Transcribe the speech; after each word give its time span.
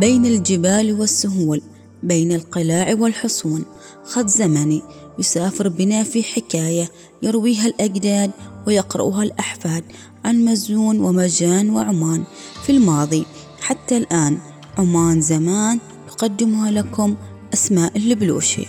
بين 0.00 0.26
الجبال 0.26 1.00
والسهول 1.00 1.62
بين 2.02 2.32
القلاع 2.32 2.94
والحصون. 2.94 3.64
خط 4.04 4.26
زمني 4.26 4.82
يسافر 5.18 5.68
بنا 5.68 6.02
في 6.02 6.22
حكاية 6.22 6.90
يرويها 7.22 7.66
الأجداد 7.66 8.30
ويقرأها 8.66 9.22
الأحفاد 9.22 9.84
عن 10.24 10.44
مزون 10.44 11.00
ومجان 11.00 11.70
وعمان. 11.70 12.24
في 12.62 12.72
الماضي 12.72 13.26
حتى 13.60 13.96
الآن 13.96 14.38
عمان 14.78 15.20
زمان 15.20 15.78
تقدمها 16.08 16.70
لكم 16.70 17.16
أسماء 17.54 17.96
البلوشي 17.96 18.66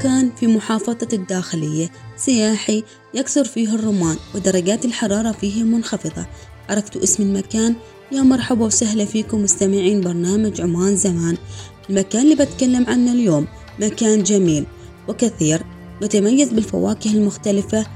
مكان 0.00 0.30
في 0.36 0.46
محافظة 0.46 1.08
الداخلية 1.12 1.90
سياحي 2.16 2.84
يكثر 3.14 3.44
فيه 3.44 3.74
الرمان 3.74 4.16
ودرجات 4.34 4.84
الحرارة 4.84 5.32
فيه 5.32 5.62
منخفضة. 5.62 6.26
عرفت 6.68 6.96
اسم 6.96 7.22
المكان؟ 7.22 7.74
يا 8.12 8.22
مرحبا 8.22 8.64
وسهلا 8.64 9.04
فيكم 9.04 9.42
مستمعين 9.42 10.00
برنامج 10.00 10.60
عمان 10.60 10.96
زمان. 10.96 11.36
المكان 11.90 12.22
اللي 12.22 12.34
بتكلم 12.34 12.86
عنه 12.88 13.12
اليوم 13.12 13.46
مكان 13.80 14.22
جميل 14.22 14.66
وكثير 15.08 15.62
وتميز 16.02 16.48
بالفواكه 16.48 17.10
المختلفة 17.10 17.86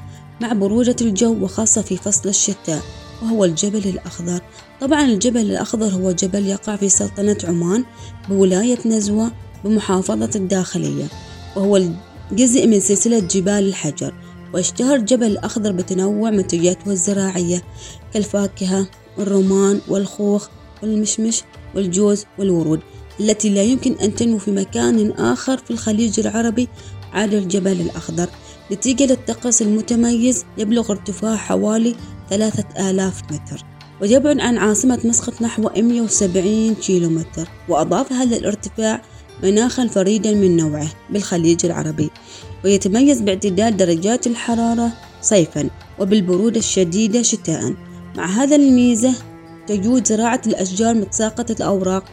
مع 0.40 0.52
برودة 0.52 0.96
الجو 1.00 1.44
وخاصة 1.44 1.82
في 1.82 1.96
فصل 1.96 2.28
الشتاء 2.28 2.82
وهو 3.22 3.44
الجبل 3.44 3.88
الأخضر. 3.88 4.40
طبعا 4.80 5.04
الجبل 5.04 5.40
الأخضر 5.40 5.88
هو 5.88 6.12
جبل 6.12 6.46
يقع 6.46 6.76
في 6.76 6.88
سلطنة 6.88 7.38
عمان 7.44 7.84
بولاية 8.28 8.78
نزوة 8.86 9.32
بمحافظة 9.64 10.30
الداخلية. 10.36 11.04
وهو 11.56 11.82
جزء 12.32 12.66
من 12.66 12.80
سلسلة 12.80 13.18
جبال 13.18 13.68
الحجر 13.68 14.14
واشتهر 14.54 14.98
جبل 14.98 15.26
الأخضر 15.26 15.72
بتنوع 15.72 16.30
منتجاته 16.30 16.90
الزراعية 16.90 17.62
كالفاكهة 18.14 18.86
والرمان 19.18 19.80
والخوخ 19.88 20.48
والمشمش 20.82 21.42
والجوز 21.74 22.24
والورود 22.38 22.80
التي 23.20 23.50
لا 23.50 23.62
يمكن 23.62 23.92
أن 23.92 24.14
تنمو 24.14 24.38
في 24.38 24.50
مكان 24.50 25.10
آخر 25.10 25.56
في 25.56 25.70
الخليج 25.70 26.20
العربي 26.20 26.68
عدا 27.12 27.38
الجبل 27.38 27.80
الأخضر. 27.80 28.28
نتيجة 28.72 29.06
للطقس 29.06 29.62
المتميز 29.62 30.44
يبلغ 30.58 30.90
ارتفاع 30.90 31.36
حوالي 31.36 31.94
ثلاثة 32.30 32.90
آلاف 32.90 33.22
متر 33.32 33.64
ويبعد 34.02 34.40
عن 34.40 34.58
عاصمة 34.58 35.00
مسقط 35.04 35.42
نحو 35.42 35.62
170 35.76 36.74
كيلومتر 36.74 37.48
وأضاف 37.68 38.12
هذا 38.12 38.36
الارتفاع 38.36 39.02
مناخا 39.42 39.86
فريدا 39.86 40.34
من 40.34 40.56
نوعه 40.56 40.88
بالخليج 41.10 41.66
العربي 41.66 42.10
ويتميز 42.64 43.20
باعتدال 43.20 43.76
درجات 43.76 44.26
الحرارة 44.26 44.92
صيفا 45.22 45.70
وبالبرودة 45.98 46.58
الشديدة 46.58 47.22
شتاء 47.22 47.74
مع 48.16 48.26
هذا 48.26 48.56
الميزة 48.56 49.14
تجود 49.66 50.06
زراعة 50.06 50.42
الأشجار 50.46 50.94
متساقطة 50.94 51.52
الأوراق 51.52 52.04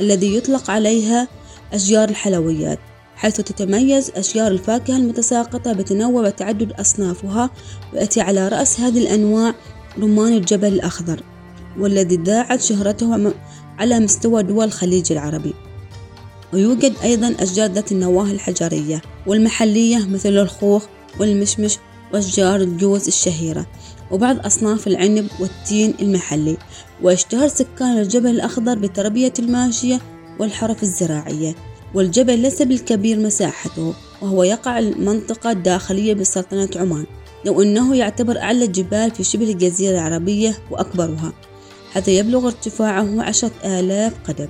الذي 0.00 0.36
يطلق 0.36 0.70
عليها 0.70 1.28
أشجار 1.72 2.08
الحلويات 2.08 2.78
حيث 3.16 3.36
تتميز 3.36 4.10
أشجار 4.10 4.50
الفاكهة 4.50 4.96
المتساقطة 4.96 5.72
بتنوع 5.72 6.22
وتعدد 6.22 6.72
أصنافها 6.72 7.50
ويأتي 7.92 8.20
على 8.20 8.48
رأس 8.48 8.80
هذه 8.80 8.98
الأنواع 8.98 9.54
رمان 9.98 10.32
الجبل 10.32 10.68
الأخضر 10.68 11.22
والذي 11.78 12.16
ذاعت 12.16 12.60
شهرته 12.60 13.32
على 13.78 14.00
مستوى 14.00 14.42
دول 14.42 14.64
الخليج 14.64 15.12
العربي. 15.12 15.54
ويوجد 16.52 16.92
أيضا 17.02 17.34
أشجار 17.40 17.70
ذات 17.70 17.92
النواة 17.92 18.30
الحجرية 18.30 19.02
والمحلية 19.26 20.06
مثل 20.08 20.28
الخوخ 20.28 20.84
والمشمش 21.20 21.78
وأشجار 22.14 22.60
الجوز 22.60 23.06
الشهيرة 23.06 23.66
وبعض 24.10 24.46
أصناف 24.46 24.86
العنب 24.86 25.28
والتين 25.40 25.94
المحلي 26.02 26.56
ويشتهر 27.02 27.48
سكان 27.48 27.98
الجبل 27.98 28.30
الأخضر 28.30 28.78
بتربية 28.78 29.32
الماشية 29.38 30.00
والحرف 30.38 30.82
الزراعية 30.82 31.54
والجبل 31.94 32.38
ليس 32.38 32.62
بالكبير 32.62 33.18
مساحته 33.18 33.94
وهو 34.22 34.42
يقع 34.42 34.78
المنطقة 34.78 35.50
الداخلية 35.50 36.14
بسلطنة 36.14 36.68
عمان 36.76 37.06
لو 37.44 37.62
أنه 37.62 37.96
يعتبر 37.96 38.38
أعلى 38.38 38.64
الجبال 38.64 39.10
في 39.10 39.24
شبه 39.24 39.50
الجزيرة 39.52 39.94
العربية 39.94 40.58
وأكبرها 40.70 41.32
حتى 41.92 42.16
يبلغ 42.16 42.46
ارتفاعه 42.46 43.22
عشرة 43.22 43.52
آلاف 43.64 44.12
قدم 44.28 44.48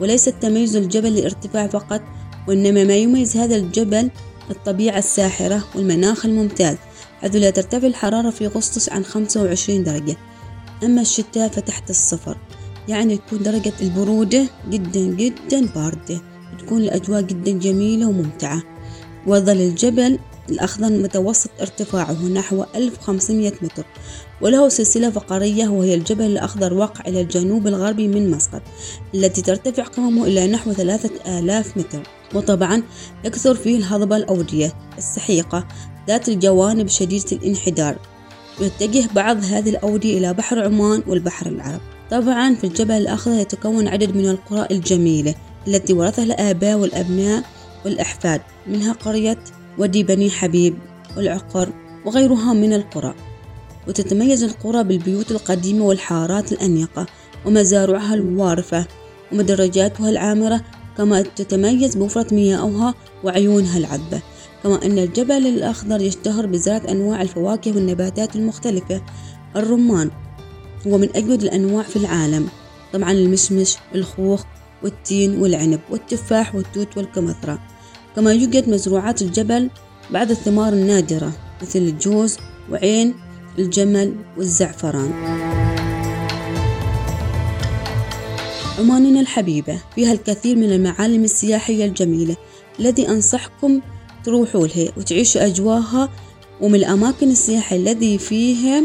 وليس 0.00 0.28
التميز 0.28 0.76
الجبل 0.76 1.18
الارتفاع 1.18 1.66
فقط 1.66 2.02
وإنما 2.48 2.84
ما 2.84 2.96
يميز 2.96 3.36
هذا 3.36 3.56
الجبل 3.56 4.10
الطبيعة 4.50 4.98
الساحرة 4.98 5.64
والمناخ 5.74 6.26
الممتاز 6.26 6.76
حيث 7.20 7.36
لا 7.36 7.50
ترتفع 7.50 7.86
الحرارة 7.86 8.30
في 8.30 8.46
أغسطس 8.46 8.88
عن 8.88 9.04
25 9.04 9.82
درجة. 9.82 10.16
أما 10.84 11.00
الشتاء 11.00 11.48
فتحت 11.48 11.90
الصفر 11.90 12.36
يعني 12.88 13.16
تكون 13.16 13.42
درجة 13.42 13.72
البرودة 13.82 14.46
جدا 14.70 15.00
جدا 15.00 15.66
باردة 15.74 16.20
وتكون 16.54 16.82
الأجواء 16.82 17.20
جدا 17.20 17.58
جميلة 17.58 18.08
وممتعة. 18.08 18.62
وظل 19.26 19.60
الجبل 19.60 20.18
الأخضر 20.50 20.90
متوسط 20.90 21.50
ارتفاعه 21.60 22.24
نحو 22.28 22.64
1500 22.74 23.52
متر 23.62 23.84
وله 24.40 24.68
سلسلة 24.68 25.10
فقرية 25.10 25.68
وهي 25.68 25.94
الجبل 25.94 26.24
الأخضر 26.24 26.74
واقع 26.74 27.08
إلى 27.08 27.20
الجنوب 27.20 27.66
الغربي 27.66 28.08
من 28.08 28.30
مسقط 28.30 28.62
التي 29.14 29.42
ترتفع 29.42 29.82
قممه 29.82 30.26
إلى 30.26 30.46
نحو 30.46 30.72
ثلاثة 30.72 31.38
آلاف 31.38 31.76
متر. 31.76 32.02
وطبعا 32.34 32.82
يكثر 33.24 33.54
فيه 33.54 33.76
الهضبة 33.76 34.16
الأودية 34.16 34.72
السحيقة 34.98 35.66
ذات 36.08 36.28
الجوانب 36.28 36.88
شديدة 36.88 37.32
الانحدار. 37.32 37.98
يتجه 38.60 39.04
بعض 39.14 39.44
هذه 39.44 39.70
الأودية 39.70 40.18
إلى 40.18 40.34
بحر 40.34 40.64
عمان 40.64 41.02
والبحر 41.06 41.46
العرب. 41.46 41.80
طبعا 42.10 42.54
في 42.54 42.64
الجبل 42.64 42.94
الأخضر 42.94 43.34
يتكون 43.38 43.88
عدد 43.88 44.16
من 44.16 44.30
القرى 44.30 44.66
الجميلة 44.70 45.34
التي 45.68 45.92
ورثها 45.92 46.24
الآباء 46.24 46.78
والأبناء 46.78 47.44
والأحفاد 47.84 48.40
منها 48.66 48.92
قرية 48.92 49.38
ودي 49.78 50.02
بني 50.02 50.30
حبيب 50.30 50.74
والعقر 51.16 51.72
وغيرها 52.06 52.52
من 52.52 52.72
القرى. 52.72 53.14
وتتميز 53.88 54.42
القرى 54.44 54.84
بالبيوت 54.84 55.30
القديمة 55.30 55.84
والحارات 55.84 56.52
الأنيقة 56.52 57.06
ومزارعها 57.46 58.14
الوارفة 58.14 58.86
ومدرجاتها 59.32 60.10
العامرة 60.10 60.60
كما 60.96 61.22
تتميز 61.22 61.96
بوفرة 61.96 62.34
مياهها 62.34 62.94
وعيونها 63.24 63.78
العذبة 63.78 64.22
كما 64.62 64.84
أن 64.84 64.98
الجبل 64.98 65.46
الأخضر 65.46 66.00
يشتهر 66.00 66.46
بزراعة 66.46 66.82
أنواع 66.88 67.22
الفواكه 67.22 67.74
والنباتات 67.74 68.36
المختلفة 68.36 69.02
الرمان 69.56 70.10
هو 70.86 70.98
من 70.98 71.08
أجود 71.16 71.42
الأنواع 71.42 71.82
في 71.82 71.96
العالم 71.96 72.48
طبعا 72.92 73.12
المشمش 73.12 73.76
الخوخ 73.94 74.44
والتين 74.82 75.42
والعنب 75.42 75.80
والتفاح 75.90 76.54
والتوت 76.54 76.96
والكمثرى. 76.96 77.58
كما 78.16 78.32
يوجد 78.32 78.68
مزروعات 78.68 79.22
الجبل 79.22 79.70
بعض 80.10 80.30
الثمار 80.30 80.72
النادرة 80.72 81.32
مثل 81.62 81.78
الجوز 81.78 82.36
وعين 82.70 83.14
الجمل 83.58 84.14
والزعفران. 84.36 85.12
عماننا 88.78 89.20
الحبيبة 89.20 89.78
فيها 89.94 90.12
الكثير 90.12 90.56
من 90.56 90.72
المعالم 90.72 91.24
السياحية 91.24 91.84
الجميلة 91.84 92.36
الذي 92.80 93.08
أنصحكم 93.08 93.80
تروحوا 94.24 94.66
لها 94.66 94.92
وتعيشوا 94.96 95.46
أجواها 95.46 96.08
ومن 96.60 96.74
الأماكن 96.74 97.30
السياحية 97.30 97.76
الذي 97.76 98.18
فيها 98.18 98.82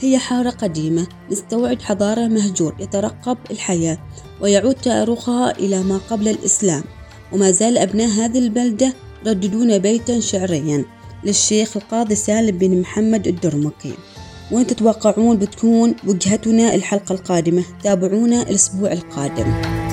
هي 0.00 0.18
حارة 0.18 0.50
قديمة 0.50 1.06
مستوعب 1.30 1.82
حضارة 1.82 2.26
مهجور 2.26 2.76
يترقب 2.80 3.38
الحياة 3.50 3.98
ويعود 4.40 4.74
تاريخها 4.74 5.50
إلى 5.50 5.82
ما 5.82 6.00
قبل 6.10 6.28
الإسلام. 6.28 6.84
وما 7.34 7.50
زال 7.50 7.78
أبناء 7.78 8.08
هذه 8.08 8.38
البلدة 8.38 8.94
يرددون 9.26 9.78
بيتا 9.78 10.20
شعريا 10.20 10.84
للشيخ 11.24 11.76
القاضي 11.76 12.14
سالم 12.14 12.58
بن 12.58 12.80
محمد 12.80 13.26
الدرمكي. 13.26 13.94
وين 14.52 14.66
تتوقعون 14.66 15.36
بتكون 15.36 15.94
وجهتنا 16.06 16.74
الحلقة 16.74 17.12
القادمة 17.12 17.64
تابعونا 17.82 18.42
الأسبوع 18.42 18.92
القادم. 18.92 19.83